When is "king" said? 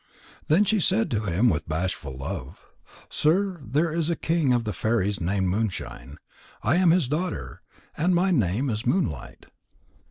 4.15-4.51